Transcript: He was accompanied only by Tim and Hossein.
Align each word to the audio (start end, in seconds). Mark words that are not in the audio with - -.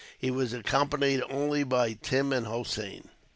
He 0.17 0.31
was 0.31 0.51
accompanied 0.51 1.21
only 1.29 1.63
by 1.63 1.93
Tim 1.93 2.33
and 2.33 2.47
Hossein. 2.47 3.09